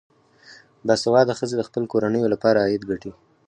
باسواده 0.87 1.33
ښځې 1.39 1.55
د 1.57 1.63
خپلو 1.67 1.89
کورنیو 1.91 2.31
لپاره 2.33 2.63
عاید 2.65 2.83
ګټي. 2.89 3.11